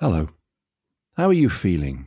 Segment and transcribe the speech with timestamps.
[0.00, 0.28] Hello.
[1.16, 2.06] How are you feeling?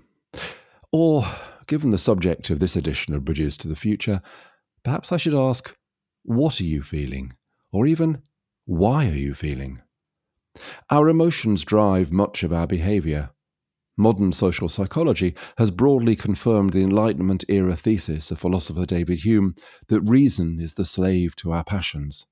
[0.94, 1.26] Or,
[1.68, 4.22] given the subject of this edition of Bridges to the Future,
[4.82, 5.76] perhaps I should ask,
[6.24, 7.34] what are you feeling?
[7.74, 8.22] Or even,
[8.64, 9.82] why are you feeling?
[10.90, 13.32] Our emotions drive much of our behaviour.
[13.98, 19.54] Modern social psychology has broadly confirmed the Enlightenment era thesis of philosopher David Hume
[19.90, 22.26] that reason is the slave to our passions.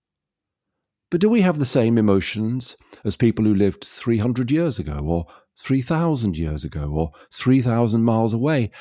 [1.11, 5.25] But do we have the same emotions as people who lived 300 years ago, or
[5.59, 8.71] 3,000 years ago or 3,000 miles away?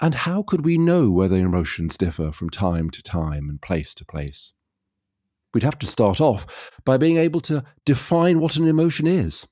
[0.00, 4.04] And how could we know whether emotions differ from time to time and place to
[4.04, 4.52] place?
[5.52, 9.46] We'd have to start off by being able to define what an emotion is.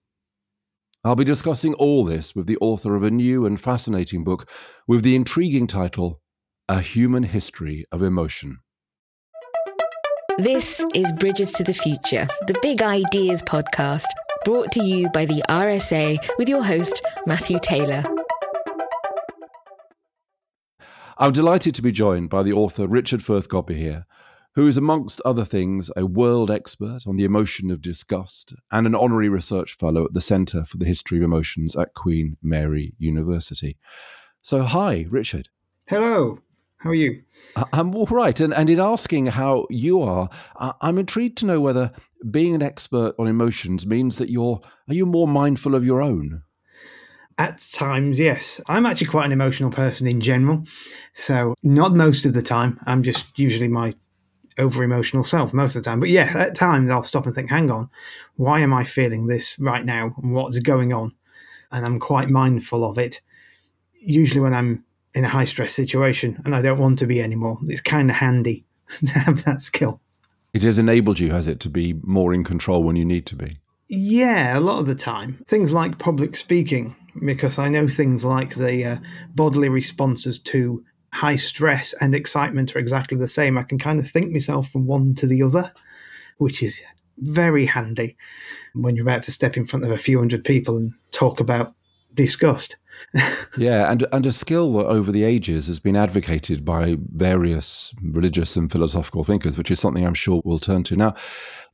[1.02, 4.48] I'll be discussing all this with the author of a new and fascinating book
[4.86, 6.20] with the intriguing title
[6.68, 8.58] A Human History of Emotion.
[10.38, 14.04] This is Bridges to the Future, the Big Ideas podcast
[14.44, 18.04] brought to you by the RSA with your host, Matthew Taylor.
[21.18, 24.06] I'm delighted to be joined by the author Richard Firth Godbehere here,
[24.54, 28.94] who is, amongst other things, a world expert on the emotion of disgust and an
[28.94, 33.76] honorary research fellow at the Centre for the History of Emotions at Queen Mary University.
[34.42, 35.48] So, hi, Richard.
[35.88, 36.40] Hello.
[36.78, 37.22] How are you?
[37.72, 38.38] I'm all right.
[38.38, 41.90] And, and in asking how you are, I'm intrigued to know whether
[42.30, 46.42] being an expert on emotions means that you're, are you more mindful of your own?
[47.38, 48.60] At times, yes.
[48.66, 50.64] I'm actually quite an emotional person in general.
[51.12, 52.80] So, not most of the time.
[52.86, 53.92] I'm just usually my
[54.58, 56.00] over emotional self most of the time.
[56.00, 57.90] But yeah, at times I'll stop and think, hang on,
[58.36, 60.14] why am I feeling this right now?
[60.20, 61.12] What's going on?
[61.70, 63.20] And I'm quite mindful of it.
[64.00, 64.85] Usually, when I'm
[65.16, 67.58] in a high stress situation and I don't want to be anymore.
[67.66, 68.66] It's kind of handy
[69.06, 70.00] to have that skill.
[70.52, 73.34] It has enabled you, has it, to be more in control when you need to
[73.34, 73.56] be?
[73.88, 75.42] Yeah, a lot of the time.
[75.48, 76.94] Things like public speaking,
[77.24, 78.96] because I know things like the uh,
[79.34, 83.56] bodily responses to high stress and excitement are exactly the same.
[83.56, 85.72] I can kind of think myself from one to the other,
[86.38, 86.82] which is
[87.18, 88.16] very handy
[88.74, 91.74] when you're about to step in front of a few hundred people and talk about
[92.12, 92.76] disgust.
[93.56, 98.56] Yeah, and and a skill that over the ages has been advocated by various religious
[98.56, 101.14] and philosophical thinkers, which is something I'm sure we'll turn to now.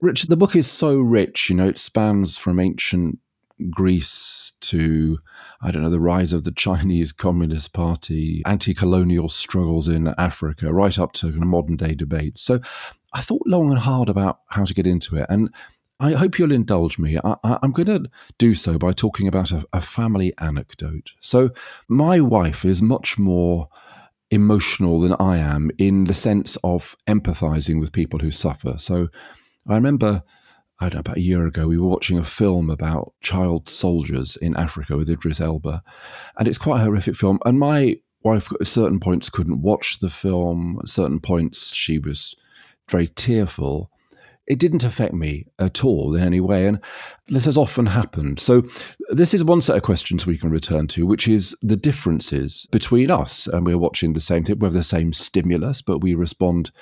[0.01, 1.49] Richard, the book is so rich.
[1.49, 3.19] You know, it spans from ancient
[3.71, 5.19] Greece to
[5.61, 10.99] I don't know the rise of the Chinese Communist Party, anti-colonial struggles in Africa, right
[10.99, 12.43] up to modern day debates.
[12.43, 12.61] So
[13.13, 15.51] I thought long and hard about how to get into it, and
[16.03, 17.17] I hope you'll indulge me.
[17.23, 21.13] I, am going to do so by talking about a, a family anecdote.
[21.21, 21.51] So,
[21.87, 23.69] my wife is much more
[24.29, 28.79] emotional than I am in the sense of empathizing with people who suffer.
[28.79, 29.09] So,
[29.69, 30.25] I remember.
[30.81, 34.35] I don't know, about a year ago, we were watching a film about child soldiers
[34.35, 35.81] in Africa with Idris Elba.
[36.37, 37.39] And it's quite a horrific film.
[37.45, 40.81] And my wife, at certain points, couldn't watch the film.
[40.83, 42.35] At certain points, she was
[42.89, 43.92] very tearful
[44.47, 46.67] it didn't affect me at all in any way.
[46.67, 46.81] And
[47.29, 48.41] this has often happened.
[48.41, 48.63] So,
[49.11, 53.11] this is one set of questions we can return to, which is the differences between
[53.11, 53.47] us.
[53.47, 56.73] And we're watching the same thing, we have the same stimulus, but we respond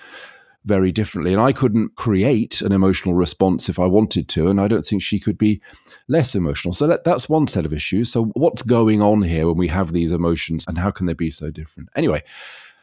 [0.64, 1.32] very differently.
[1.32, 4.48] And I couldn't create an emotional response if I wanted to.
[4.48, 5.60] And I don't think she could be
[6.08, 6.72] less emotional.
[6.72, 8.10] So, that, that's one set of issues.
[8.10, 11.30] So, what's going on here when we have these emotions and how can they be
[11.30, 11.90] so different?
[11.94, 12.22] Anyway,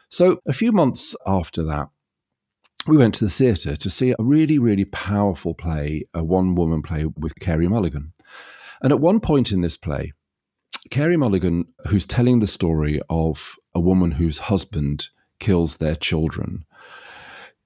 [0.08, 1.88] so a few months after that,
[2.88, 6.80] we went to the theatre to see a really, really powerful play, a one woman
[6.80, 8.14] play with Carey Mulligan.
[8.80, 10.12] And at one point in this play,
[10.90, 16.64] Carey Mulligan, who's telling the story of a woman whose husband kills their children,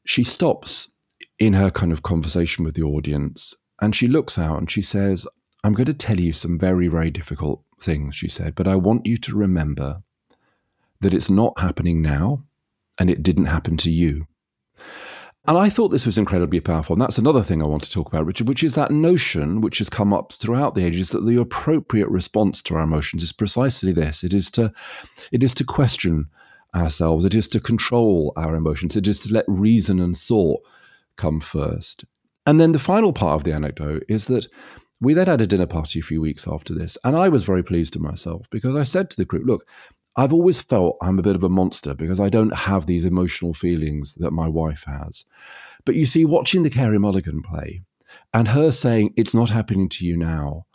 [0.05, 0.91] she stops
[1.39, 5.27] in her kind of conversation with the audience and she looks out and she says,
[5.63, 9.07] I'm going to tell you some very, very difficult things, she said, but I want
[9.07, 10.03] you to remember
[11.01, 12.45] that it's not happening now
[12.99, 14.27] and it didn't happen to you.
[15.49, 16.95] And I thought this was incredibly powerful.
[16.95, 19.79] And that's another thing I want to talk about, Richard, which is that notion which
[19.79, 23.93] has come up throughout the ages that the appropriate response to our emotions is precisely
[23.93, 24.23] this.
[24.23, 24.73] It is to
[25.33, 26.27] it is to question
[26.75, 30.61] ourselves, it is to control our emotions, it is to let reason and thought
[31.17, 32.05] come first.
[32.47, 34.47] And then the final part of the anecdote is that
[35.01, 37.63] we then had a dinner party a few weeks after this, and I was very
[37.63, 39.67] pleased with myself because I said to the group, look,
[40.15, 43.55] I've always felt I'm a bit of a monster because I don't have these emotional
[43.55, 45.25] feelings that my wife has.
[45.85, 47.83] But you see, watching the Carey Mulligan play
[48.35, 50.67] and her saying, it's not happening to you now,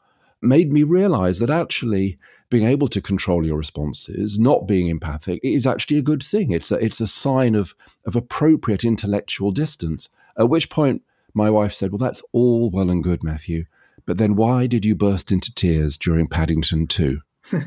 [0.42, 2.18] made me realize that actually
[2.50, 6.52] being able to control your responses, not being empathic, is actually a good thing.
[6.52, 7.76] It's a, it's a sign of,
[8.06, 10.10] of appropriate intellectual distance.
[10.38, 11.04] At which point,
[11.34, 13.66] my wife said, Well, that's all well and good, Matthew,
[14.06, 17.20] but then why did you burst into tears during Paddington 2?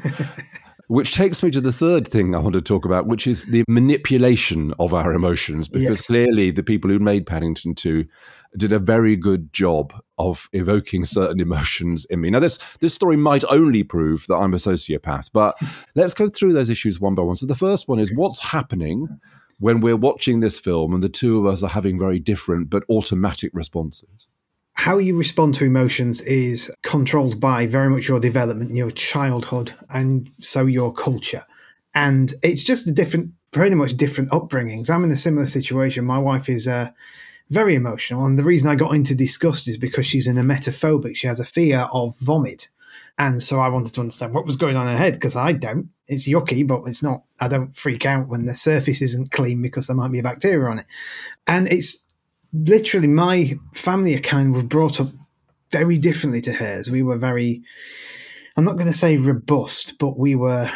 [0.91, 3.63] which takes me to the third thing I want to talk about, which is the
[3.69, 6.07] manipulation of our emotions, because yes.
[6.09, 8.05] clearly the people who made Paddington 2
[8.57, 12.31] did a very good job of evoking certain emotions in me.
[12.31, 15.57] Now, this this story might only prove that I'm a sociopath, but
[15.95, 17.37] let's go through those issues one by one.
[17.37, 19.07] So the first one is what's happening
[19.61, 22.83] when we're watching this film and the two of us are having very different but
[22.91, 24.27] automatic responses.
[24.81, 30.31] How you respond to emotions is controlled by very much your development, your childhood, and
[30.39, 31.45] so your culture.
[31.95, 34.89] And it's just a different, pretty much different upbringings.
[34.89, 36.07] I'm in a similar situation.
[36.07, 36.93] My wife is uh,
[37.51, 38.25] very emotional.
[38.25, 41.15] And the reason I got into disgust is because she's an emetophobic.
[41.15, 42.71] She has a fear of vomit.
[43.19, 45.53] And so I wanted to understand what was going on in her head because I
[45.53, 45.91] don't.
[46.07, 47.23] It's yucky, but it's not.
[47.39, 50.71] I don't freak out when the surface isn't clean because there might be a bacteria
[50.71, 50.87] on it.
[51.47, 52.03] And it's
[52.53, 55.09] literally my family kind of brought up
[55.71, 56.91] very differently to hers.
[56.91, 57.63] We were very,
[58.57, 60.71] I'm not going to say robust, but we were,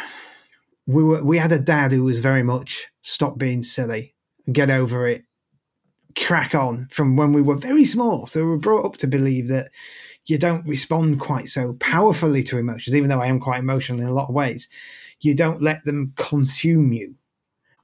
[0.87, 4.15] we were, we had a dad who was very much stop being silly,
[4.51, 5.23] get over it,
[6.17, 8.25] crack on from when we were very small.
[8.25, 9.69] So we were brought up to believe that
[10.27, 14.07] you don't respond quite so powerfully to emotions, even though I am quite emotional in
[14.07, 14.69] a lot of ways.
[15.19, 17.15] You don't let them consume you.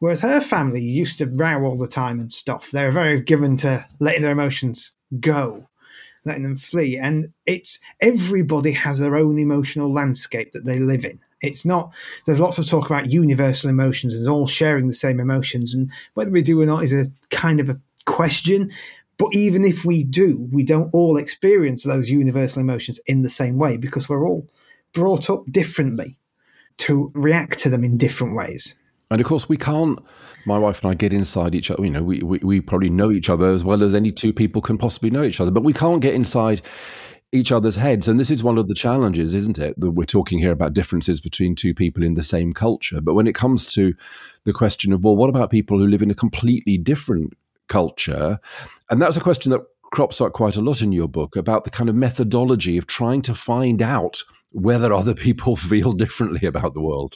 [0.01, 2.71] Whereas her family used to row all the time and stuff.
[2.71, 5.69] They were very given to letting their emotions go,
[6.25, 6.98] letting them flee.
[6.98, 11.19] And it's everybody has their own emotional landscape that they live in.
[11.42, 11.94] It's not,
[12.25, 15.75] there's lots of talk about universal emotions and all sharing the same emotions.
[15.75, 18.71] And whether we do or not is a kind of a question.
[19.19, 23.59] But even if we do, we don't all experience those universal emotions in the same
[23.59, 24.47] way because we're all
[24.94, 26.18] brought up differently
[26.77, 28.74] to react to them in different ways.
[29.11, 29.99] And of course, we can't,
[30.45, 31.83] my wife and I, get inside each other.
[31.83, 34.61] You know, we, we, we probably know each other as well as any two people
[34.61, 36.61] can possibly know each other, but we can't get inside
[37.33, 38.07] each other's heads.
[38.07, 39.77] And this is one of the challenges, isn't it?
[39.77, 43.01] That we're talking here about differences between two people in the same culture.
[43.01, 43.93] But when it comes to
[44.45, 47.33] the question of, well, what about people who live in a completely different
[47.67, 48.39] culture?
[48.89, 49.61] And that's a question that
[49.91, 53.21] crops up quite a lot in your book about the kind of methodology of trying
[53.23, 57.15] to find out whether other people feel differently about the world.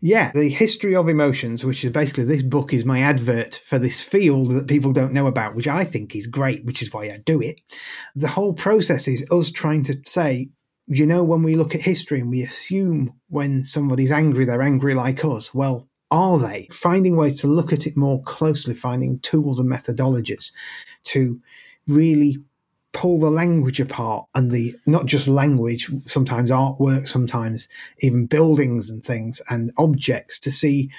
[0.00, 4.00] Yeah, the history of emotions, which is basically this book is my advert for this
[4.00, 7.18] field that people don't know about, which I think is great, which is why I
[7.24, 7.60] do it.
[8.14, 10.50] The whole process is us trying to say,
[10.86, 14.94] you know, when we look at history and we assume when somebody's angry, they're angry
[14.94, 15.52] like us.
[15.52, 16.68] Well, are they?
[16.72, 20.52] Finding ways to look at it more closely, finding tools and methodologies
[21.04, 21.40] to
[21.88, 22.38] really
[22.98, 27.68] pull the language apart and the not just language, sometimes artwork, sometimes
[28.00, 30.90] even buildings and things and objects to see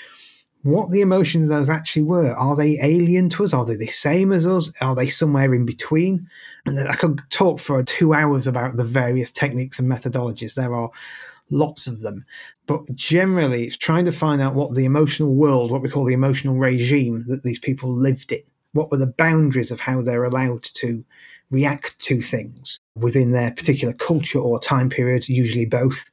[0.64, 2.32] what the emotions those actually were.
[2.32, 3.54] Are they alien to us?
[3.54, 4.72] Are they the same as us?
[4.80, 6.26] Are they somewhere in between?
[6.66, 10.56] And I could talk for two hours about the various techniques and methodologies.
[10.56, 10.90] There are
[11.50, 12.24] lots of them.
[12.66, 16.14] But generally, it's trying to find out what the emotional world, what we call the
[16.14, 20.64] emotional regime that these people lived in, what were the boundaries of how they're allowed
[20.64, 21.04] to
[21.52, 26.06] react to things within their particular culture or time period, usually both,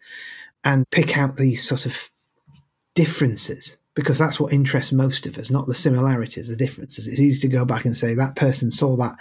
[0.64, 2.10] and pick out these sort of
[2.94, 7.08] differences because that's what interests most of us, not the similarities, the differences.
[7.08, 9.16] It's easy to go back and say that person saw that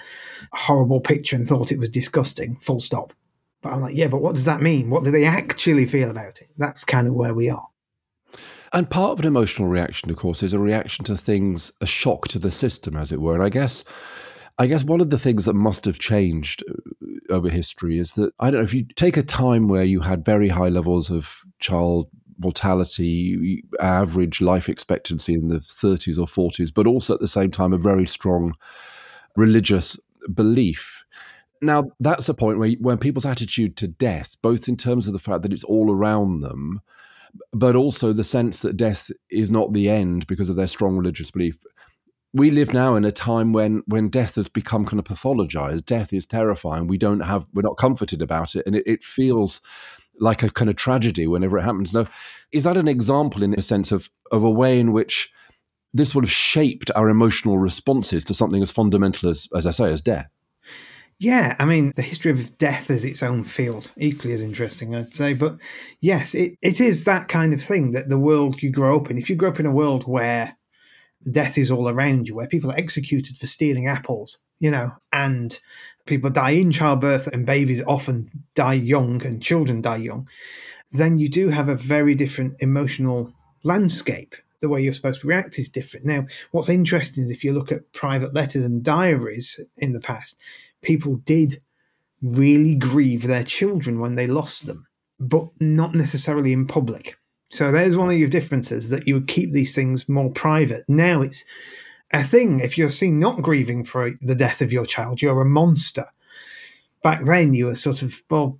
[0.51, 3.13] horrible picture and thought it was disgusting, full stop.
[3.61, 4.89] But I'm like, yeah, but what does that mean?
[4.89, 6.49] What do they actually feel about it?
[6.57, 7.65] That's kind of where we are.
[8.73, 12.27] And part of an emotional reaction, of course, is a reaction to things, a shock
[12.27, 13.33] to the system, as it were.
[13.33, 13.85] And I guess,
[14.57, 18.33] I guess one of the things that must have changed uh, over history is that
[18.39, 21.41] I don't know if you take a time where you had very high levels of
[21.59, 27.49] child mortality, average life expectancy in the 30s or 40s, but also at the same
[27.49, 28.53] time a very strong
[29.37, 29.99] religious
[30.33, 31.05] belief
[31.61, 35.19] now, that's a point where when people's attitude to death, both in terms of the
[35.19, 36.81] fact that it's all around them,
[37.51, 41.31] but also the sense that death is not the end because of their strong religious
[41.31, 41.57] belief.
[42.35, 45.85] We live now in a time when when death has become kind of pathologized.
[45.85, 46.85] Death is terrifying.
[46.85, 49.61] We don't have we're not comforted about it, and it, it feels
[50.19, 51.93] like a kind of tragedy whenever it happens.
[51.93, 52.07] Now,
[52.51, 55.31] is that an example in a sense of of a way in which
[55.93, 59.89] this would have shaped our emotional responses to something as fundamental as, as I say,
[59.89, 60.29] as death?
[61.19, 65.13] Yeah, I mean, the history of death is its own field, equally as interesting, I'd
[65.13, 65.33] say.
[65.33, 65.55] But
[66.01, 69.17] yes, it, it is that kind of thing that the world you grow up in.
[69.17, 70.57] If you grow up in a world where
[71.31, 75.59] death is all around you, where people are executed for stealing apples, you know, and
[76.05, 80.27] people die in childbirth and babies often die young and children die young,
[80.91, 85.59] then you do have a very different emotional landscape the way you're supposed to react
[85.59, 86.05] is different.
[86.05, 90.39] Now, what's interesting is if you look at private letters and diaries in the past,
[90.81, 91.61] people did
[92.21, 94.87] really grieve their children when they lost them,
[95.19, 97.17] but not necessarily in public.
[97.55, 100.83] So there's one of your differences that you would keep these things more private.
[100.89, 101.45] Now it's
[102.11, 102.59] a thing.
[102.59, 106.05] If you're seen not grieving for the death of your child, you're a monster.
[107.01, 108.59] Back then, you were sort of, well,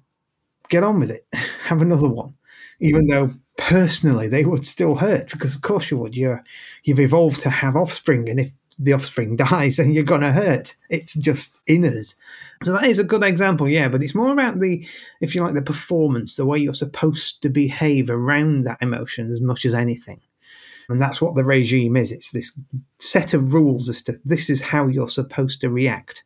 [0.69, 1.27] get on with it,
[1.65, 2.33] have another one.
[2.79, 3.09] Even mm.
[3.09, 6.15] though personally they would still hurt, because of course you would.
[6.15, 6.43] You're
[6.83, 10.75] you've evolved to have offspring, and if the offspring dies, and you're gonna hurt.
[10.89, 12.15] It's just in us.
[12.63, 13.89] So that is a good example, yeah.
[13.89, 14.87] But it's more about the,
[15.21, 19.41] if you like, the performance, the way you're supposed to behave around that emotion as
[19.41, 20.21] much as anything.
[20.89, 22.11] And that's what the regime is.
[22.11, 22.55] It's this
[22.99, 26.23] set of rules as to this is how you're supposed to react.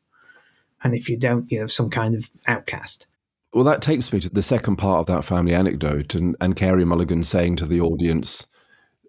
[0.83, 3.07] And if you don't, you have some kind of outcast.
[3.53, 6.85] Well, that takes me to the second part of that family anecdote and, and Carey
[6.85, 8.45] Mulligan saying to the audience,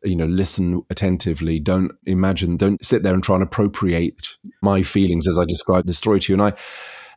[0.02, 1.60] you know, listen attentively.
[1.60, 4.28] Don't imagine, don't sit there and try and appropriate
[4.62, 6.42] my feelings as I describe the story to you.
[6.42, 6.58] And I,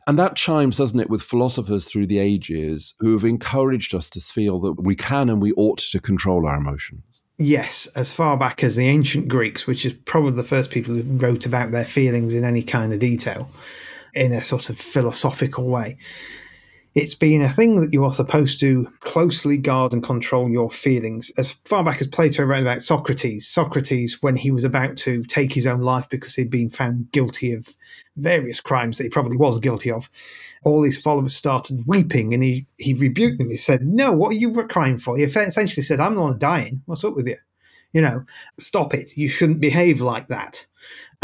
[0.06, 4.20] and that chimes, doesn't it, with philosophers through the ages who have encouraged us to
[4.20, 7.22] feel that we can and we ought to control our emotions.
[7.38, 11.02] Yes, as far back as the ancient Greeks, which is probably the first people who
[11.02, 13.50] wrote about their feelings in any kind of detail
[14.12, 15.96] in a sort of philosophical way
[16.94, 21.32] it's been a thing that you are supposed to closely guard and control your feelings.
[21.36, 25.52] As far back as Plato wrote about Socrates, Socrates, when he was about to take
[25.52, 27.68] his own life because he'd been found guilty of
[28.16, 30.08] various crimes that he probably was guilty of,
[30.62, 33.50] all his followers started weeping and he, he rebuked them.
[33.50, 35.16] He said, No, what are you crying for?
[35.16, 36.80] He essentially said, I'm not dying.
[36.86, 37.36] What's up with you?
[37.92, 38.24] You know,
[38.58, 39.16] stop it.
[39.16, 40.64] You shouldn't behave like that.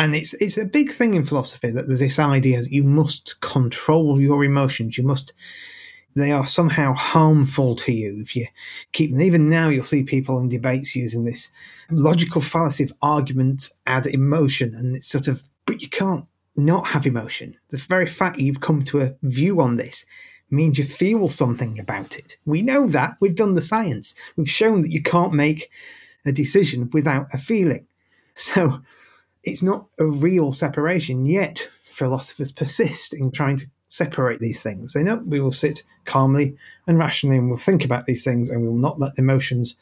[0.00, 3.38] And it's it's a big thing in philosophy that there's this idea that you must
[3.42, 4.96] control your emotions.
[4.96, 5.34] You must
[6.16, 8.46] they are somehow harmful to you if you
[8.92, 9.20] keep them.
[9.20, 11.50] Even now, you'll see people in debates using this
[11.90, 16.24] logical fallacy of argument ad emotion, and it's sort of, but you can't
[16.56, 17.54] not have emotion.
[17.68, 20.06] The very fact you've come to a view on this
[20.48, 22.38] means you feel something about it.
[22.46, 23.16] We know that.
[23.20, 24.14] We've done the science.
[24.36, 25.70] We've shown that you can't make
[26.24, 27.86] a decision without a feeling.
[28.34, 28.80] So
[29.44, 34.92] it's not a real separation, yet philosophers persist in trying to separate these things.
[34.92, 36.56] They know we will sit calmly
[36.86, 39.76] and rationally and we'll think about these things and we will not let emotions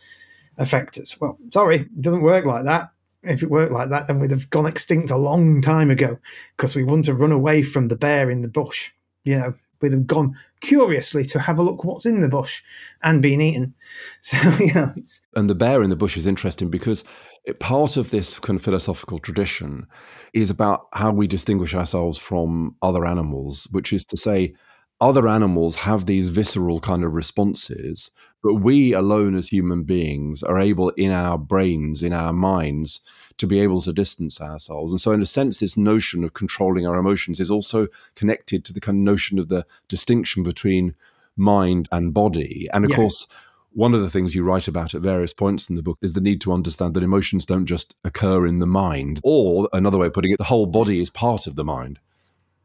[0.57, 1.21] affect us.
[1.21, 2.91] Well, sorry, it doesn't work like that.
[3.23, 6.19] If it worked like that, then we'd have gone extinct a long time ago
[6.57, 8.91] because we wouldn't have run away from the bear in the bush.
[9.25, 12.62] You know, we'd have gone curiously to have a look what's in the bush
[13.02, 13.75] and been eaten.
[14.20, 14.37] So,
[14.75, 14.94] know.
[15.35, 17.04] And the bear in the bush is interesting because
[17.44, 19.87] it, part of this kind of philosophical tradition
[20.35, 24.54] is about how we distinguish ourselves from other animals, which is to say,
[25.00, 28.11] other animals have these visceral kind of responses,
[28.43, 33.00] but we alone as human beings are able in our brains, in our minds,
[33.37, 34.93] to be able to distance ourselves.
[34.93, 37.87] And so, in a sense, this notion of controlling our emotions is also
[38.17, 40.95] connected to the kind of notion of the distinction between
[41.37, 42.69] mind and body.
[42.73, 42.97] And of yeah.
[42.97, 43.28] course,
[43.73, 46.21] one of the things you write about at various points in the book is the
[46.21, 50.12] need to understand that emotions don't just occur in the mind, or another way of
[50.12, 52.00] putting it, the whole body is part of the mind.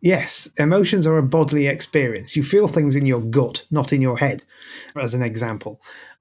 [0.03, 2.35] Yes, emotions are a bodily experience.
[2.35, 4.43] You feel things in your gut, not in your head,
[4.97, 5.79] as an example.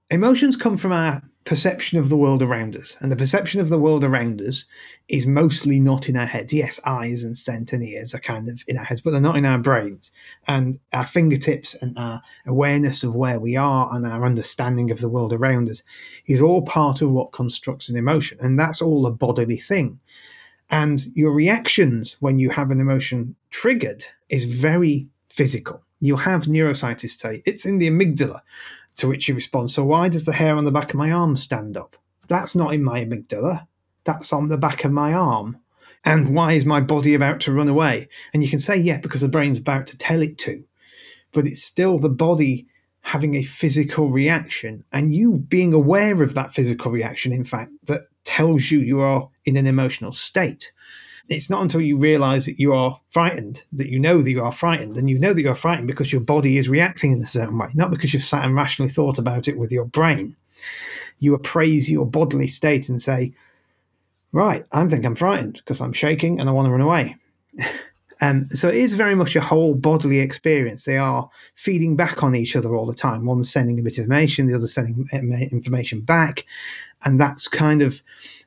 [0.08, 3.80] Emotions come from our perception of the world around us, and the perception of the
[3.80, 4.66] world around us
[5.08, 6.52] is mostly not in our heads.
[6.52, 9.36] Yes, eyes and scent and ears are kind of in our heads, but they're not
[9.36, 10.12] in our brains.
[10.46, 15.08] And our fingertips and our awareness of where we are and our understanding of the
[15.08, 15.82] world around us
[16.26, 19.98] is all part of what constructs an emotion, and that's all a bodily thing.
[20.72, 25.82] And your reactions when you have an emotion triggered is very physical.
[26.00, 28.40] You'll have neuroscientists say it's in the amygdala,
[28.96, 31.36] to which you respond, So why does the hair on the back of my arm
[31.36, 31.94] stand up?
[32.26, 33.66] That's not in my amygdala,
[34.04, 35.58] that's on the back of my arm.
[36.04, 38.08] And why is my body about to run away?
[38.32, 40.64] And you can say, Yeah, because the brain's about to tell it to.
[41.32, 42.66] But it's still the body
[43.02, 48.02] having a physical reaction and you being aware of that physical reaction, in fact, that
[48.24, 50.72] tells you you are in an emotional state.
[51.28, 54.52] It's not until you realize that you are frightened that you know that you are
[54.52, 57.26] frightened, and you know that you are frightened because your body is reacting in a
[57.26, 60.36] certain way, not because you've sat and rationally thought about it with your brain.
[61.20, 63.32] You appraise your bodily state and say,
[64.32, 67.16] Right, I think I'm frightened because I'm shaking and I want to run away.
[68.22, 70.84] Um, so it is very much a whole bodily experience.
[70.84, 73.26] They are feeding back on each other all the time.
[73.26, 75.06] One's sending a bit of information, the other sending
[75.50, 76.46] information back,
[77.04, 78.00] and that's kind of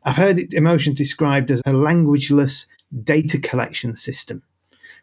[0.03, 2.67] I've heard it, emotion described as a languageless
[3.03, 4.43] data collection system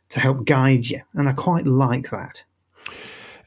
[0.08, 2.42] to help guide you, and I quite like that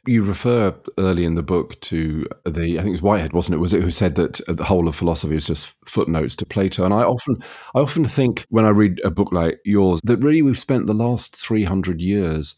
[0.07, 3.59] you refer early in the book to the I think it was Whitehead, wasn't it?
[3.59, 6.85] Was it who said that the whole of philosophy is just footnotes to Plato?
[6.85, 7.37] And I often
[7.73, 10.93] I often think when I read a book like yours that really we've spent the
[10.93, 12.55] last three hundred years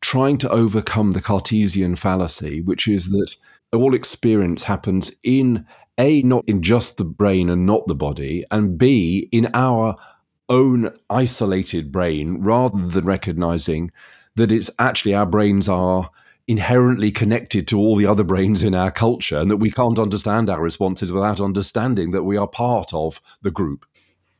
[0.00, 3.34] trying to overcome the Cartesian fallacy, which is that
[3.72, 5.66] all experience happens in
[5.98, 9.96] A, not in just the brain and not the body, and B, in our
[10.48, 13.90] own isolated brain, rather than recognizing
[14.36, 16.10] that it's actually our brains are
[16.48, 20.48] inherently connected to all the other brains in our culture and that we can't understand
[20.48, 23.84] our responses without understanding that we are part of the group.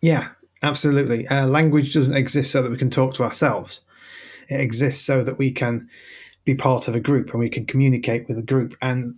[0.01, 0.29] Yeah,
[0.63, 1.29] absolutely.
[1.29, 3.83] Uh, language doesn't exist so that we can talk to ourselves.
[4.49, 5.89] It exists so that we can
[6.47, 8.75] be part of a group and we can communicate with a group.
[8.81, 9.17] And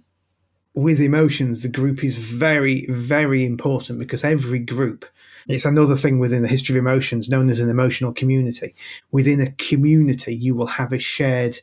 [0.75, 5.05] with emotions, the group is very, very important because every group,
[5.47, 8.75] it's another thing within the history of emotions known as an emotional community.
[9.13, 11.61] Within a community, you will have a shared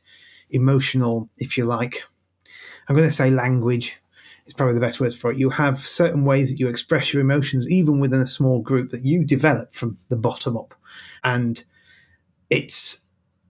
[0.50, 2.04] emotional, if you like,
[2.88, 3.98] I'm going to say language
[4.46, 5.38] is probably the best word for it.
[5.38, 9.06] You have certain ways that you express your emotions, even within a small group that
[9.06, 10.74] you develop from the bottom up.
[11.24, 11.64] And
[12.50, 13.02] it's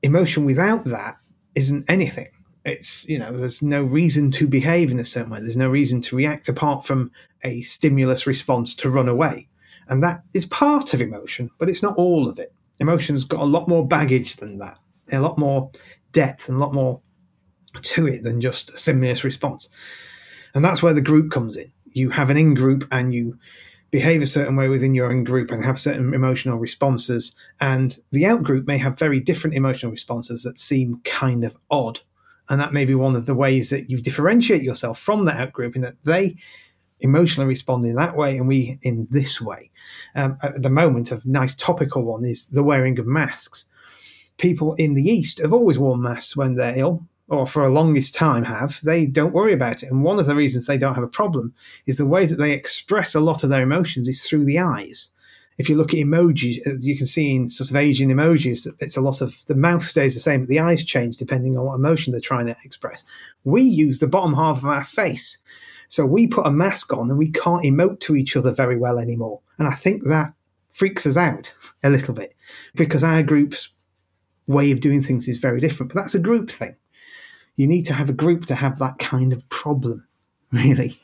[0.02, 1.16] emotion without that
[1.56, 2.30] isn't anything.
[2.66, 5.40] It's, you know, there's no reason to behave in a certain way.
[5.40, 7.12] There's no reason to react apart from
[7.44, 9.48] a stimulus response to run away.
[9.88, 12.54] And that is part of emotion, but it's not all of it.
[12.80, 14.78] Emotion's got a lot more baggage than that,
[15.12, 15.72] a lot more
[16.18, 17.00] depth and a lot more
[17.84, 19.70] to it than just a stimulus response.
[20.56, 21.72] And that's where the group comes in.
[21.92, 23.38] You have an in group and you
[23.92, 27.36] behave a certain way within your own group and have certain emotional responses.
[27.62, 32.00] And the out group may have very different emotional responses that seem kind of odd.
[32.50, 35.54] And that may be one of the ways that you differentiate yourself from the out
[35.54, 36.36] group in that they
[37.00, 39.70] emotionally respond in that way and we in this way.
[40.16, 43.68] Um, at the moment, a nice topical one is the wearing of masks
[44.38, 48.16] people in the East have always worn masks when they're ill, or for a longest
[48.16, 48.80] time have.
[48.84, 49.92] They don't worry about it.
[49.92, 51.54] And one of the reasons they don't have a problem
[51.86, 55.12] is the way that they express a lot of their emotions is through the eyes.
[55.58, 58.76] If you look at emojis, uh, you can see in sort of Asian emojis that
[58.80, 61.66] it's a lot of the mouth stays the same, but the eyes change depending on
[61.66, 63.04] what emotion they're trying to express.
[63.44, 65.40] We use the bottom half of our face.
[65.90, 69.00] So we put a mask on and we can't emote to each other very well
[69.00, 69.40] anymore.
[69.58, 70.34] And I think that
[70.70, 72.36] freaks us out a little bit
[72.76, 73.72] because our groups
[74.48, 75.94] way of doing things is very different.
[75.94, 76.76] But that's a group thing.
[77.56, 80.08] You need to have a group to have that kind of problem,
[80.52, 81.00] really.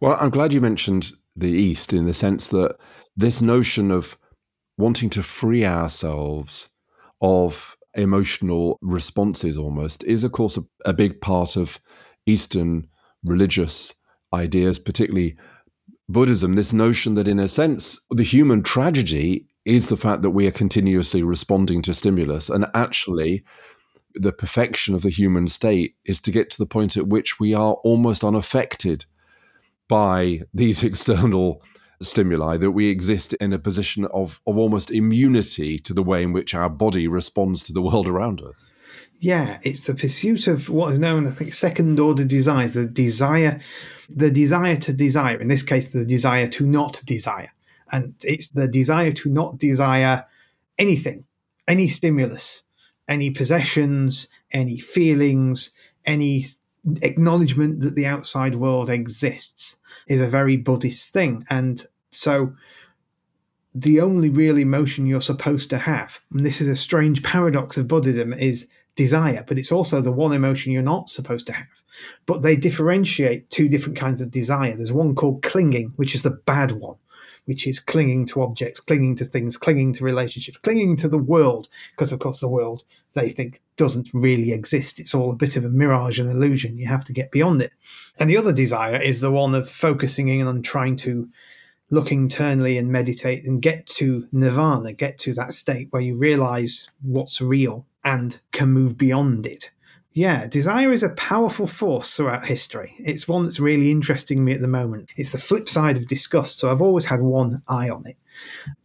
[0.00, 2.76] Well, I'm glad you mentioned the East in the sense that
[3.16, 4.16] this notion of
[4.76, 6.68] wanting to free ourselves
[7.20, 11.80] of emotional responses almost is, of course, a, a big part of
[12.26, 12.88] Eastern
[13.22, 13.94] religious
[14.32, 15.36] ideas, particularly
[16.08, 16.54] Buddhism.
[16.54, 20.52] This notion that, in a sense, the human tragedy is the fact that we are
[20.52, 22.48] continuously responding to stimulus.
[22.48, 22.76] And mm-hmm.
[22.76, 23.44] actually,
[24.14, 27.54] the perfection of the human state is to get to the point at which we
[27.54, 29.06] are almost unaffected
[29.88, 31.62] by these external
[32.02, 36.32] stimuli, that we exist in a position of, of almost immunity to the way in
[36.32, 38.72] which our body responds to the world around us.
[39.20, 43.60] Yeah, it's the pursuit of what is known, I think, second order desires, the desire,
[44.10, 47.50] the desire to desire, in this case, the desire to not desire.
[47.92, 50.24] And it's the desire to not desire
[50.78, 51.24] anything,
[51.68, 52.62] any stimulus,
[53.08, 55.70] any possessions, any feelings,
[56.04, 56.44] any
[57.02, 61.44] acknowledgement that the outside world exists is a very Buddhist thing.
[61.50, 62.54] And so
[63.74, 67.88] the only real emotion you're supposed to have, and this is a strange paradox of
[67.88, 71.66] Buddhism, is desire, but it's also the one emotion you're not supposed to have.
[72.26, 74.76] But they differentiate two different kinds of desire.
[74.76, 76.96] There's one called clinging, which is the bad one
[77.46, 81.68] which is clinging to objects, clinging to things, clinging to relationships, clinging to the world,
[81.90, 85.00] because of course the world they think doesn't really exist.
[85.00, 86.78] It's all a bit of a mirage and illusion.
[86.78, 87.72] You have to get beyond it.
[88.18, 91.28] And the other desire is the one of focusing in on trying to
[91.90, 96.88] look internally and meditate and get to nirvana, get to that state where you realize
[97.02, 99.70] what's real and can move beyond it.
[100.14, 102.94] Yeah, desire is a powerful force throughout history.
[102.98, 105.10] It's one that's really interesting me at the moment.
[105.16, 108.16] It's the flip side of disgust, so I've always had one eye on it.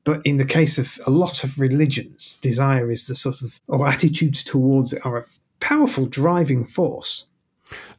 [0.03, 3.87] But in the case of a lot of religions, desire is the sort of, or
[3.87, 5.25] attitudes towards it are a
[5.59, 7.27] powerful driving force.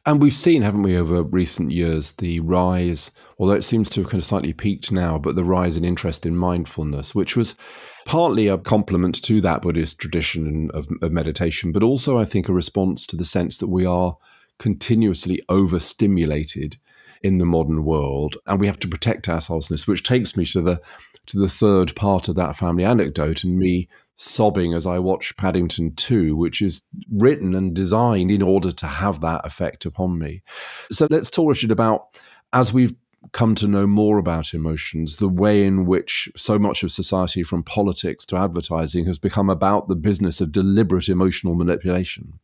[0.05, 4.09] And we've seen, haven't we, over recent years, the rise, although it seems to have
[4.09, 7.55] kind of slightly peaked now, but the rise in interest in mindfulness, which was
[8.05, 12.53] partly a complement to that Buddhist tradition of, of meditation, but also, I think, a
[12.53, 14.17] response to the sense that we are
[14.57, 16.77] continuously overstimulated
[17.23, 19.87] in the modern world, and we have to protect ourselves this.
[19.87, 20.81] Which takes me to the
[21.27, 23.87] to the third part of that family anecdote, and me
[24.21, 29.19] sobbing as I watch Paddington 2, which is written and designed in order to have
[29.21, 30.43] that effect upon me.
[30.91, 32.19] So let's talk, a Richard, about
[32.53, 32.93] as we've
[33.31, 37.63] come to know more about emotions, the way in which so much of society, from
[37.63, 42.39] politics to advertising, has become about the business of deliberate emotional manipulation.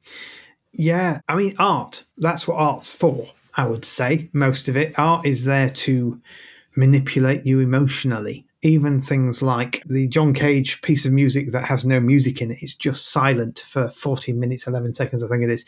[0.73, 4.29] Yeah, I mean, art, that's what art's for, I would say.
[4.33, 4.97] Most of it.
[4.97, 6.19] Art is there to
[6.75, 8.46] manipulate you emotionally.
[8.63, 12.57] Even things like the John Cage piece of music that has no music in it,
[12.61, 15.65] it's just silent for 14 minutes, 11 seconds, I think it is.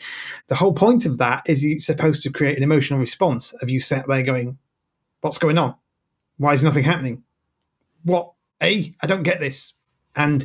[0.48, 3.78] The whole point of that is it's supposed to create an emotional response of you
[3.78, 4.58] sat there going,
[5.20, 5.74] What's going on?
[6.38, 7.22] Why is nothing happening?
[8.04, 8.32] What?
[8.62, 8.94] A?
[9.02, 9.74] I don't get this.
[10.16, 10.44] And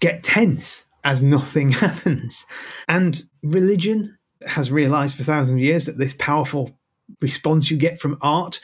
[0.00, 2.46] get tense as nothing happens.
[2.88, 6.76] And religion has realized for thousands of years that this powerful
[7.20, 8.60] response you get from art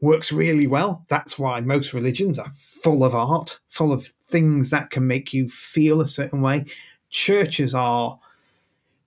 [0.00, 1.04] works really well.
[1.08, 5.48] That's why most religions are full of art, full of things that can make you
[5.48, 6.66] feel a certain way.
[7.10, 8.18] Churches are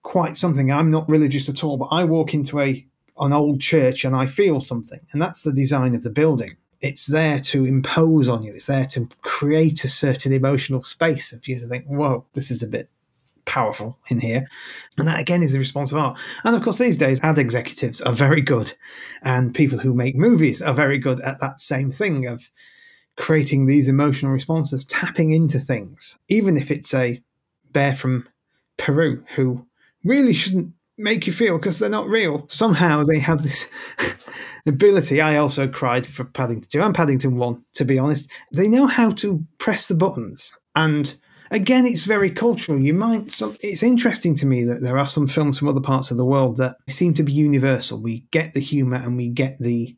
[0.03, 0.71] quite something.
[0.71, 2.85] I'm not religious at all, but I walk into a
[3.19, 4.99] an old church and I feel something.
[5.11, 6.57] And that's the design of the building.
[6.81, 8.53] It's there to impose on you.
[8.53, 12.63] It's there to create a certain emotional space of you to think, whoa, this is
[12.63, 12.89] a bit
[13.51, 14.47] powerful in here.
[14.97, 16.17] And that again is the response of art.
[16.45, 18.73] And of course, these days, ad executives are very good,
[19.23, 22.49] and people who make movies are very good at that same thing of
[23.17, 27.21] creating these emotional responses, tapping into things, even if it's a
[27.73, 28.25] bear from
[28.77, 29.67] Peru who
[30.05, 32.45] really shouldn't make you feel because they're not real.
[32.47, 33.67] Somehow they have this
[34.65, 35.19] ability.
[35.19, 38.31] I also cried for Paddington 2 and Paddington 1, to be honest.
[38.55, 41.13] They know how to press the buttons and
[41.51, 42.79] again, it's very cultural.
[42.79, 43.39] You might.
[43.61, 46.57] It's interesting to me that there are some films from other parts of the world
[46.57, 48.01] that seem to be universal.
[48.01, 49.95] We get the humor and we get the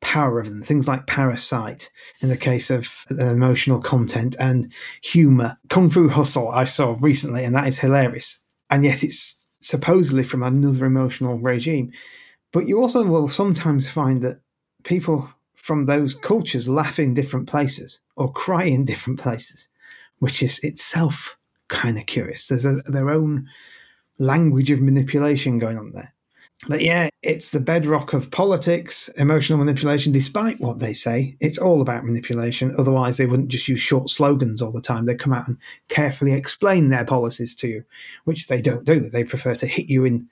[0.00, 0.60] power of them.
[0.60, 4.70] Things like Parasite, in the case of uh, emotional content and
[5.02, 5.56] humor.
[5.70, 8.38] Kung Fu Hustle, I saw recently, and that is hilarious.
[8.70, 11.92] And yet, it's supposedly from another emotional regime.
[12.52, 14.40] But you also will sometimes find that
[14.84, 19.68] people from those cultures laugh in different places or cry in different places
[20.18, 21.36] which is itself
[21.68, 22.48] kind of curious.
[22.48, 23.48] There's a, their own
[24.18, 26.12] language of manipulation going on there.
[26.66, 31.36] But yeah, it's the bedrock of politics, emotional manipulation, despite what they say.
[31.38, 32.74] It's all about manipulation.
[32.76, 35.06] Otherwise, they wouldn't just use short slogans all the time.
[35.06, 35.56] They'd come out and
[35.88, 37.84] carefully explain their policies to you,
[38.24, 39.08] which they don't do.
[39.08, 40.28] They prefer to hit you in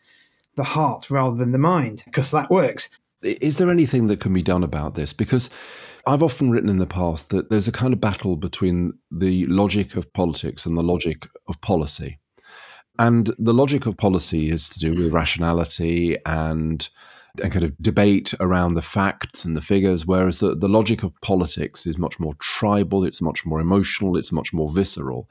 [0.57, 2.89] the heart rather than the mind, because that works.
[3.27, 5.13] Is there anything that can be done about this?
[5.13, 5.51] Because
[6.07, 9.97] I've often written in the past that there's a kind of battle between the logic
[9.97, 12.19] of politics and the logic of policy.
[12.99, 16.89] And the logic of policy is to do with rationality and
[17.41, 21.19] and kind of debate around the facts and the figures, whereas the, the logic of
[21.21, 25.29] politics is much more tribal, it's much more emotional, it's much more visceral.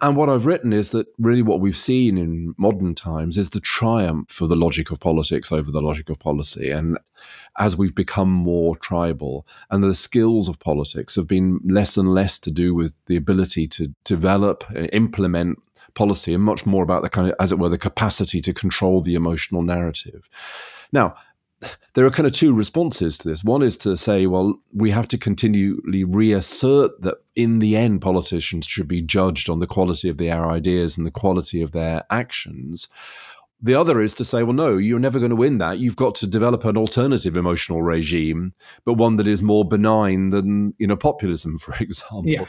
[0.00, 3.60] And what I've written is that really what we've seen in modern times is the
[3.60, 6.70] triumph of the logic of politics over the logic of policy.
[6.70, 6.98] And
[7.58, 12.38] as we've become more tribal, and the skills of politics have been less and less
[12.40, 15.58] to do with the ability to develop and implement
[15.94, 19.02] policy and much more about the kind of, as it were, the capacity to control
[19.02, 20.28] the emotional narrative.
[20.92, 21.14] Now,
[21.94, 23.44] there are kind of two responses to this.
[23.44, 28.66] One is to say, well, we have to continually reassert that in the end, politicians
[28.66, 32.88] should be judged on the quality of their ideas and the quality of their actions.
[33.60, 35.78] The other is to say, well, no, you're never going to win that.
[35.78, 40.74] You've got to develop an alternative emotional regime, but one that is more benign than,
[40.78, 42.24] you know, populism, for example.
[42.26, 42.46] Yeah.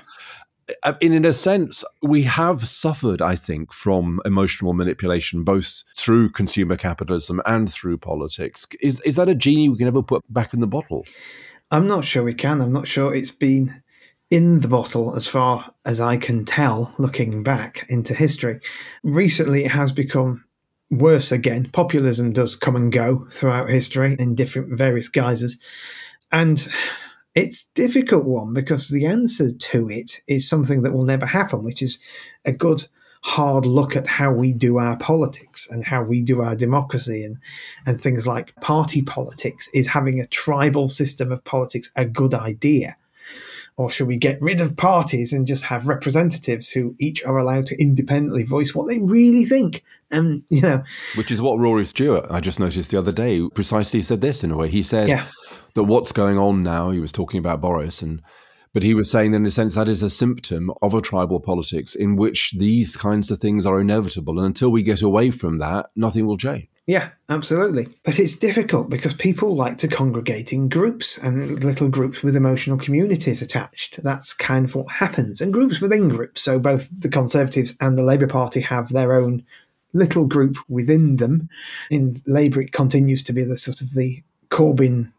[0.84, 6.30] Uh, in, in a sense, we have suffered, I think, from emotional manipulation, both through
[6.30, 8.65] consumer capitalism and through politics.
[8.82, 11.06] Is is that a genie we can ever put back in the bottle?
[11.71, 12.62] I'm not sure we can.
[12.62, 13.82] I'm not sure it's been
[14.30, 18.60] in the bottle as far as I can tell, looking back into history.
[19.04, 20.43] Recently, it has become
[20.89, 21.69] worse again.
[21.71, 25.58] Populism does come and go throughout history in different various guises.
[26.32, 26.67] And
[27.36, 31.82] it's difficult one because the answer to it is something that will never happen, which
[31.82, 32.00] is
[32.46, 32.86] a good
[33.24, 37.38] hard look at how we do our politics and how we do our democracy and
[37.86, 42.98] and things like party politics is having a tribal system of politics a good idea
[43.76, 47.66] or should we get rid of parties and just have representatives who each are allowed
[47.66, 50.84] to independently voice what they really think and you know
[51.16, 54.52] which is what rory stewart i just noticed the other day precisely said this in
[54.52, 55.26] a way he said yeah
[55.74, 58.22] that what's going on now, he was talking about Boris, and
[58.74, 61.40] but he was saying that in a sense that is a symptom of a tribal
[61.40, 64.40] politics in which these kinds of things are inevitable.
[64.40, 66.68] And until we get away from that, nothing will change.
[66.86, 67.88] Yeah, absolutely.
[68.04, 72.78] But it's difficult because people like to congregate in groups and little groups with emotional
[72.78, 74.04] communities attached.
[74.04, 75.39] That's kind of what happens.
[75.39, 76.41] And groups within groups.
[76.41, 79.46] So both the Conservatives and the Labour Party have their own
[79.93, 81.48] little group within them.
[81.89, 85.10] In Labour, it continues to be the sort of the Corbyn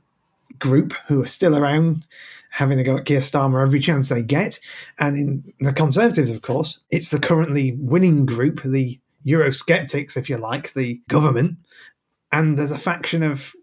[0.59, 2.07] group who are still around
[2.51, 4.61] having a go at Keir Starmer every chance they get.
[4.99, 10.37] And in the Conservatives, of course, it's the currently winning group, the Eurosceptics, if you
[10.37, 11.57] like, the government.
[12.33, 13.55] And there's a faction of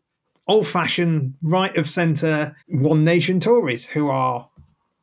[0.48, 4.48] old fashioned, right of centre, one nation Tories who are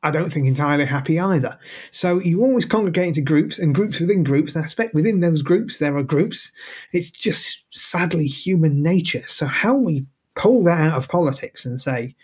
[0.03, 1.59] I don't think entirely happy either.
[1.91, 4.55] So you always congregate into groups and groups within groups.
[4.55, 6.53] And I expect within those groups there are groups.
[6.93, 9.25] It's just sadly human nature.
[9.27, 12.15] So how we pull that out of politics and say,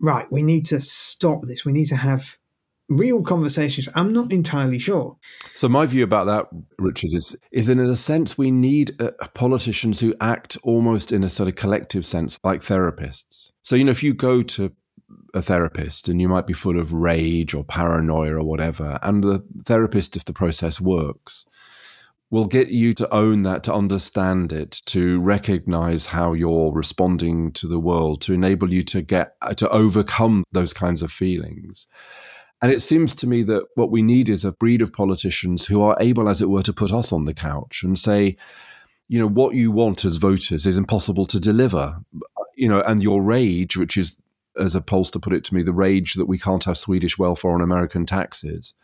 [0.00, 1.64] right, we need to stop this.
[1.64, 2.38] We need to have
[2.88, 3.88] real conversations.
[3.94, 5.16] I'm not entirely sure.
[5.54, 6.46] So my view about that,
[6.78, 11.28] Richard, is is in a sense we need uh, politicians who act almost in a
[11.28, 13.50] sort of collective sense, like therapists.
[13.62, 14.72] So you know, if you go to
[15.34, 18.98] a therapist and you might be full of rage or paranoia or whatever.
[19.02, 21.44] And the therapist, if the process works,
[22.30, 27.66] will get you to own that, to understand it, to recognize how you're responding to
[27.66, 31.86] the world, to enable you to get to overcome those kinds of feelings.
[32.62, 35.82] And it seems to me that what we need is a breed of politicians who
[35.82, 38.36] are able, as it were, to put us on the couch and say,
[39.08, 41.96] you know, what you want as voters is impossible to deliver.
[42.56, 44.18] You know, and your rage, which is
[44.56, 47.52] as a pollster put it to me, the rage that we can't have Swedish welfare
[47.52, 48.74] on American taxes,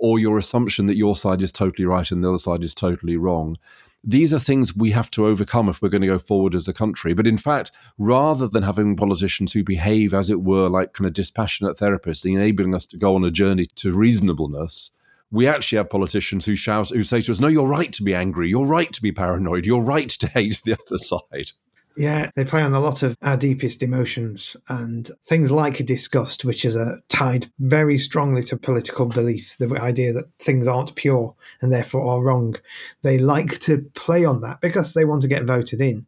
[0.00, 3.16] or your assumption that your side is totally right and the other side is totally
[3.16, 3.56] wrong.
[4.04, 6.72] These are things we have to overcome if we're going to go forward as a
[6.72, 7.14] country.
[7.14, 11.12] But in fact, rather than having politicians who behave, as it were, like kind of
[11.12, 14.90] dispassionate therapists, enabling us to go on a journey to reasonableness,
[15.30, 18.14] we actually have politicians who shout, who say to us, "No, you're right to be
[18.14, 18.48] angry.
[18.48, 19.64] You're right to be paranoid.
[19.64, 21.52] You're right to hate the other side."
[21.96, 26.64] Yeah, they play on a lot of our deepest emotions and things like disgust, which
[26.64, 26.76] is
[27.08, 32.22] tied very strongly to political beliefs, the idea that things aren't pure and therefore are
[32.22, 32.56] wrong.
[33.02, 36.06] They like to play on that because they want to get voted in.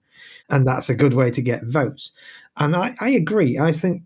[0.49, 2.12] And that's a good way to get votes.
[2.57, 3.59] And I, I agree.
[3.59, 4.03] I think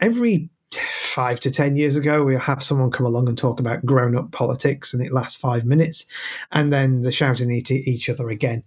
[0.00, 4.16] every five to 10 years ago, we have someone come along and talk about grown
[4.16, 6.06] up politics and it lasts five minutes.
[6.52, 8.64] And then they're shouting at each other again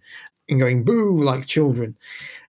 [0.49, 1.95] and going boo like children.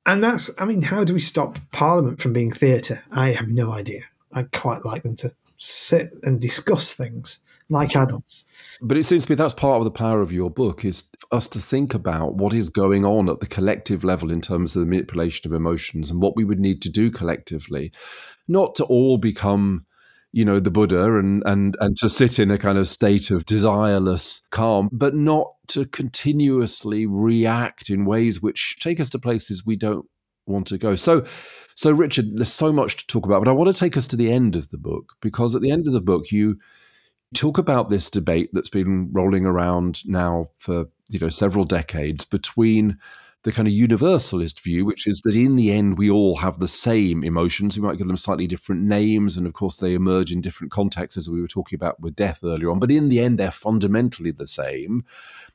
[0.07, 3.03] And that's, I mean, how do we stop Parliament from being theatre?
[3.13, 4.03] I have no idea.
[4.33, 8.45] I'd quite like them to sit and discuss things like adults.
[8.81, 11.47] But it seems to me that's part of the power of your book is us
[11.49, 14.87] to think about what is going on at the collective level in terms of the
[14.87, 17.93] manipulation of emotions and what we would need to do collectively,
[18.47, 19.85] not to all become
[20.33, 23.45] you know the buddha and and and to sit in a kind of state of
[23.45, 29.77] desireless calm but not to continuously react in ways which take us to places we
[29.77, 30.07] don't
[30.47, 30.97] want to go.
[30.97, 31.25] So
[31.75, 34.17] so richard there's so much to talk about but i want to take us to
[34.17, 36.59] the end of the book because at the end of the book you
[37.35, 42.99] talk about this debate that's been rolling around now for you know several decades between
[43.45, 46.69] the kind of universalist view, which is that in the end we all have the
[46.69, 47.79] same emotions.
[47.79, 51.17] We might give them slightly different names, and of course they emerge in different contexts,
[51.17, 52.81] as we were talking about with death earlier on.
[52.81, 55.05] But in the end, they're fundamentally the same.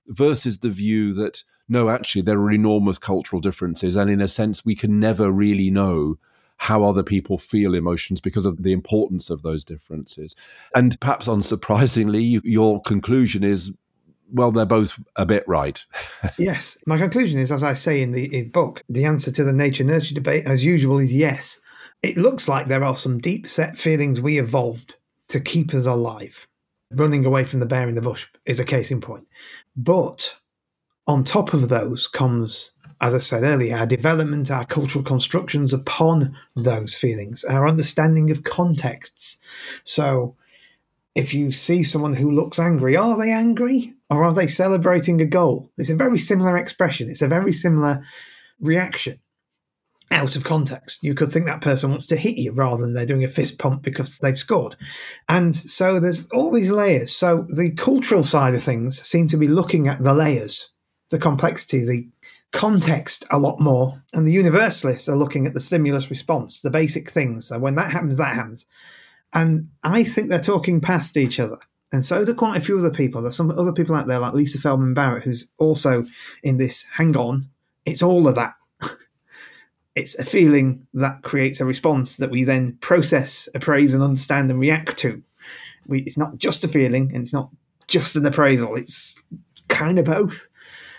[0.08, 4.66] Versus the view that no, actually there are enormous cultural differences, and in a sense
[4.66, 6.18] we can never really know
[6.58, 10.36] how other people feel emotions because of the importance of those differences.
[10.74, 13.72] And perhaps unsurprisingly, your conclusion is
[14.34, 15.86] well, they're both a bit right.
[16.38, 16.78] yes.
[16.88, 19.84] My conclusion is, as I say in the in book, the answer to the nature
[19.84, 21.62] nurture debate, as usual, is yes.
[22.02, 24.98] It looks like there are some deep set feelings we evolved
[25.30, 26.48] to keep us alive.
[26.92, 29.28] Running away from the bear in the bush is a case in point.
[29.76, 30.36] But
[31.08, 36.36] on top of those comes, as I said earlier, our development, our cultural constructions upon
[36.56, 39.40] those feelings, our understanding of contexts.
[39.84, 40.36] So
[41.16, 45.26] if you see someone who looks angry, are they angry or are they celebrating a
[45.26, 45.72] goal?
[45.78, 48.04] It's a very similar expression, it's a very similar
[48.60, 49.20] reaction
[50.12, 51.00] out of context.
[51.02, 53.58] You could think that person wants to hit you rather than they're doing a fist
[53.58, 54.76] pump because they've scored.
[55.28, 57.16] And so there's all these layers.
[57.16, 60.70] So the cultural side of things seem to be looking at the layers,
[61.10, 62.08] the complexity, the
[62.52, 64.02] context a lot more.
[64.14, 67.48] And the universalists are looking at the stimulus response, the basic things.
[67.48, 68.68] So when that happens, that happens.
[69.34, 71.58] And I think they're talking past each other.
[71.94, 73.22] And so do quite a few other people.
[73.22, 76.06] There's some other people out there like Lisa Feldman Barrett, who's also
[76.42, 77.44] in this hang on,
[77.86, 78.56] it's all of that.
[79.96, 84.60] it's a feeling that creates a response that we then process, appraise, and understand and
[84.60, 85.22] react to.
[85.86, 87.50] We, it's not just a feeling and it's not
[87.88, 89.24] just an appraisal, it's
[89.68, 90.48] kind of both.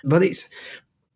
[0.05, 0.49] But it's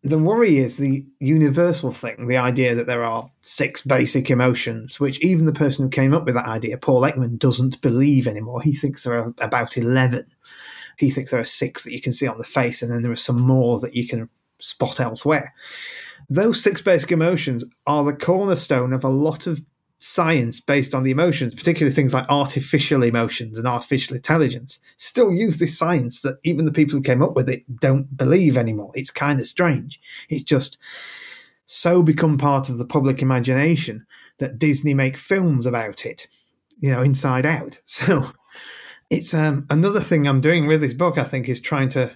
[0.03, 5.19] the worry is the universal thing, the idea that there are six basic emotions, which
[5.19, 8.61] even the person who came up with that idea, Paul Ekman, doesn't believe anymore.
[8.61, 10.25] He thinks there are about 11.
[10.97, 13.11] He thinks there are six that you can see on the face, and then there
[13.11, 15.53] are some more that you can spot elsewhere.
[16.29, 19.61] those six basic emotions are the cornerstone of a lot of
[19.99, 25.57] science based on the emotions, particularly things like artificial emotions and artificial intelligence, still use
[25.57, 28.91] this science that even the people who came up with it don't believe anymore.
[28.95, 29.99] It's kind of strange.
[30.29, 30.77] It's just
[31.65, 34.05] so become part of the public imagination
[34.39, 36.27] that Disney make films about it,
[36.79, 37.79] you know, inside out.
[37.89, 38.31] So
[39.09, 42.15] it's um, another thing I'm doing with this book, I think, is trying to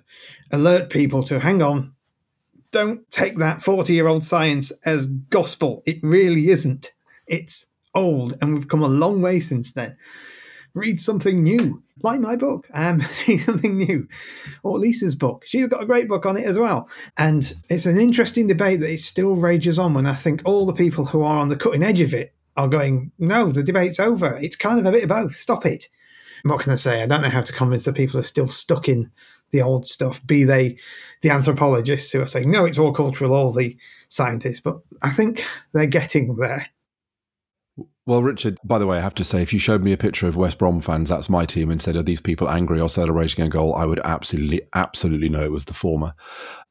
[0.52, 1.94] alert people to hang on,
[2.72, 5.82] don't take that 40 year old science as gospel.
[5.86, 6.94] It really isn't.
[7.28, 9.96] It's old and we've come a long way since then.
[10.74, 12.68] Read something new, like my book.
[12.74, 14.08] Um, read something new,
[14.64, 15.44] or Lisa's book.
[15.46, 16.90] She's got a great book on it as well.
[17.18, 19.94] And it's an interesting debate that it still rages on.
[19.94, 22.68] When I think all the people who are on the cutting edge of it are
[22.68, 24.38] going, "No, the debate's over.
[24.42, 25.36] It's kind of a bit of both.
[25.36, 25.90] Stop it."
[26.44, 27.04] What can I say?
[27.04, 29.12] I don't know how to convince the people who are still stuck in
[29.54, 30.78] the old stuff, be they
[31.22, 33.78] the anthropologists who are saying, no, it's all cultural, all the
[34.10, 34.60] scientists.
[34.60, 36.68] But I think they're getting there.
[38.06, 40.28] Well, Richard, by the way, I have to say, if you showed me a picture
[40.28, 43.46] of West Brom fans, that's my team, and said, Are these people angry or celebrating
[43.46, 43.74] a goal?
[43.76, 46.14] I would absolutely, absolutely know it was the former.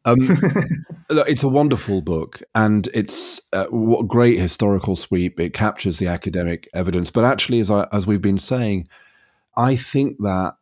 [0.05, 0.19] Um,
[1.11, 5.41] it's a wonderful book, and it's uh, what great historical sweep.
[5.41, 7.11] It captures the academic evidence.
[7.11, 8.89] But actually, as, I, as we've been saying,
[9.57, 10.57] I think that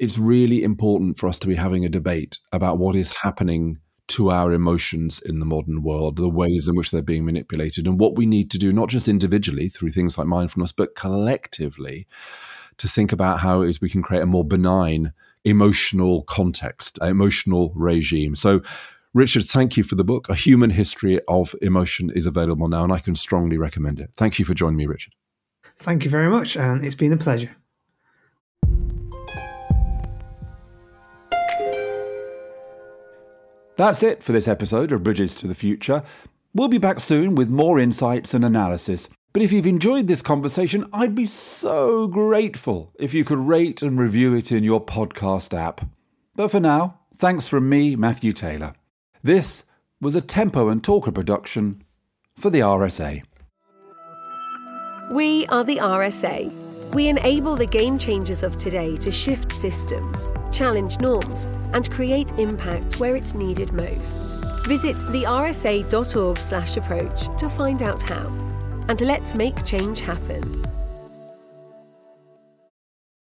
[0.00, 4.30] it's really important for us to be having a debate about what is happening to
[4.30, 8.16] our emotions in the modern world, the ways in which they're being manipulated, and what
[8.16, 12.06] we need to do, not just individually through things like mindfulness, but collectively
[12.76, 15.12] to think about how it is we can create a more benign
[15.44, 18.34] emotional context, emotional regime.
[18.34, 18.60] So,
[19.12, 20.28] Richard, thank you for the book.
[20.28, 24.10] A Human History of Emotion is available now, and I can strongly recommend it.
[24.16, 25.14] Thank you for joining me, Richard.
[25.76, 27.54] Thank you very much, and it's been a pleasure.
[33.76, 36.04] That's it for this episode of Bridges to the Future.
[36.54, 39.08] We'll be back soon with more insights and analysis.
[39.32, 43.98] But if you've enjoyed this conversation, I'd be so grateful if you could rate and
[43.98, 45.88] review it in your podcast app.
[46.36, 48.74] But for now, thanks from me, Matthew Taylor.
[49.24, 49.64] This
[50.00, 51.82] was a Tempo and Talker production
[52.36, 53.24] for the RSA.
[55.10, 61.00] We are the RSA we enable the game changers of today to shift systems, challenge
[61.00, 64.24] norms, and create impact where it's needed most.
[64.66, 68.26] Visit thersa.org/approach to find out how.
[68.88, 70.42] And let's make change happen.